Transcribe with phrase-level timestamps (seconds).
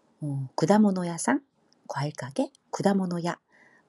[0.20, 1.40] 어, 구다모노야상,
[1.88, 3.38] 과일 가게, 구다모노야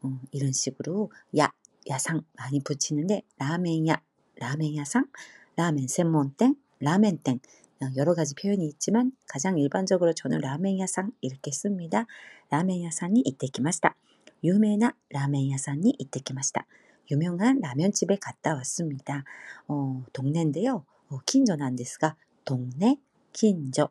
[0.02, 1.52] 어, 이런 식으로 야,
[1.90, 4.02] 야상 많이 붙이는데 라멘야,
[4.36, 5.08] 라멘야상,
[5.56, 7.40] 라멘専門店, 라멘땡
[7.82, 12.06] 어, 여러 가지 표현이 있지만 가장 일반적으로 저는 라멘야상 이렇게 씁니다.
[12.50, 13.96] 라멘야상이 이때기마시다.
[14.44, 16.66] 유명한 라멘야상이 이때기마시다.
[17.12, 19.24] 유명한 라면집에 갔다 왔습니다.
[19.68, 20.86] 어, 동네인데요.
[21.10, 22.98] 어, 긴저난ですが 동네
[23.34, 23.90] 긴저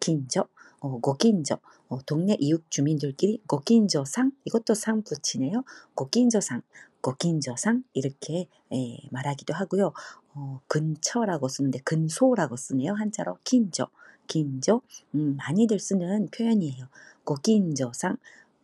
[0.00, 0.46] 긴저
[0.80, 1.58] 어, 고긴저
[1.88, 5.64] 어, 동네 이웃 주민들끼리 고긴저상 이것도 상 붙이네요.
[5.94, 6.62] 고긴저상
[7.00, 9.92] 고긴저상 이렇게 에, 말하기도 하고요.
[10.34, 12.94] 어, 근처라고 쓰는데 근소라고 쓰네요.
[12.94, 13.88] 한자로 긴저
[14.26, 14.80] 긴저
[15.14, 16.86] 음, 많이들 쓰는 표현이에요.
[17.24, 18.16] 고긴저상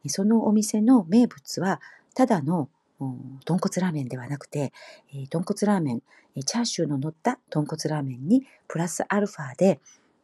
[0.08, 1.82] そのお店の名物は
[2.14, 2.70] ただの
[3.46, 4.72] 豚骨ラーメンではなくて、
[5.14, 6.02] えー、豚骨ラーメン、
[6.46, 9.82] チャーシューの乗った豚骨ラーメンにプラスアルファで、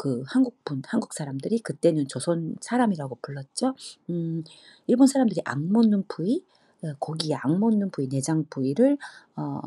[0.00, 3.74] 그 한국분, 한국 사람들이 그때는 조선 사람이라고 불렀죠.
[4.08, 4.42] 음,
[4.86, 6.42] 일본 사람들이 악 먹는 부위,
[6.82, 8.96] 어, 고기 약 먹는 부위, 내장 부위를
[9.36, 9.60] 어,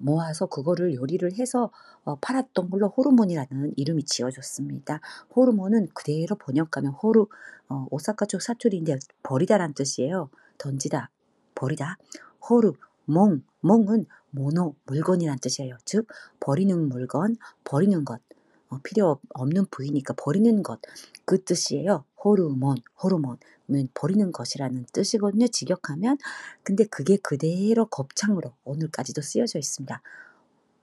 [0.00, 1.72] 모아서 그거를 요리를 해서
[2.04, 5.00] 어, 팔았던 걸로 호르몬이라는 이름이 지어졌습니다.
[5.34, 7.26] 호르몬은 그대로 번역하면 호르
[7.68, 10.30] 어, 오사카 쪽 사투리인데 버리다란 뜻이에요.
[10.58, 11.10] 던지다,
[11.56, 11.98] 버리다.
[12.48, 12.74] 호르,
[13.06, 15.78] 몽, 몽은 모노, 물건이란 뜻이에요.
[15.84, 16.06] 즉
[16.38, 17.34] 버리는 물건,
[17.64, 18.20] 버리는 것.
[18.70, 20.78] 어, 필요 없는 부위니까 버리는 것
[21.24, 22.04] 그 뜻이에요.
[22.24, 25.48] 호르몬, 호르몬은 버리는 것이라는 뜻이거든요.
[25.48, 26.16] 직역하면
[26.62, 30.02] 근데 그게 그대로 곱창으로 오늘까지도 쓰여져 있습니다.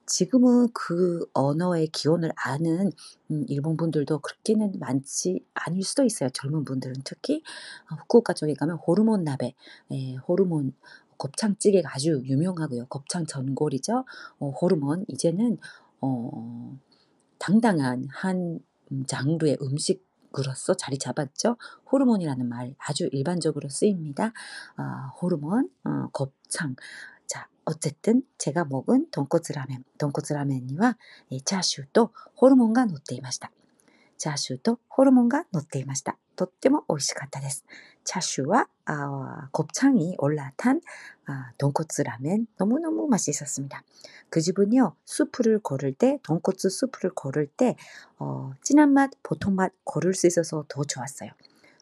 [0.08, 2.92] 지금은 그 언어의 기원을 아는
[3.32, 6.30] 음, 일본 분들도 그렇게는 많지 않을 수도 있어요.
[6.31, 7.42] 젊은 분들은 특히
[7.92, 9.56] 어, 후쿠오카 쪽에 가면 호르몬 나베,
[9.92, 10.74] 예, 호르몬
[11.18, 12.88] 곱창찌개가 아주 유명하고요.
[12.88, 14.06] 곱창 전골이죠.
[14.40, 15.58] 어, 호르몬 이제는
[16.02, 16.78] 어,
[17.45, 18.59] 당당한 한
[18.92, 21.57] 음, 장르의 음식으로서 자리 잡았죠.
[21.92, 24.33] 호르몬이라는 말 아주 일반적으로 쓰입니다.
[24.77, 24.83] 어,
[25.21, 26.75] 호르몬, 어, 곱창.
[27.27, 30.97] 자, 어쨌든 제가 먹은 돈코츠 라멘, 돈코츠 라멘이와
[31.45, 32.09] 차슈 또
[32.42, 33.51] 호르몬과 노테이마시다.
[34.19, 36.17] チャーシューとホルモンが乗っていました。
[36.37, 37.65] とっても美味しかったです。
[38.05, 40.81] チャーシューは아, 곱창이 올라탄
[41.27, 43.82] 아, 돈코츠 라멘 너무너무 맛있었습니다.
[44.31, 47.77] 그 집은요 수프를 고를 때 돈코츠 수프를 고를 때
[48.19, 51.31] 어, 진한 맛, 보통 맛 고를 수 있어서 더 좋았어요.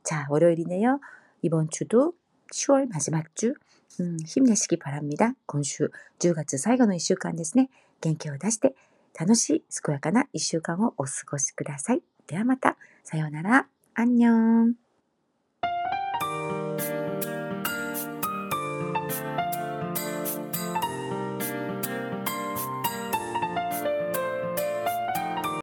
[0.03, 0.99] 자, 월요일이네요.
[1.41, 2.13] 이번 주도
[2.53, 3.53] 10월 마지막 주
[3.99, 5.33] 음, 힘내시기 바랍니다.
[5.45, 7.69] 今週 10月 最後の 1週間ですね.
[8.01, 8.75] 元気を出して
[9.19, 12.03] 楽しい健やかな1週間をお過ごしください.
[12.27, 12.77] ではまた。
[13.03, 13.67] さようなら。
[13.95, 14.82] 안녕.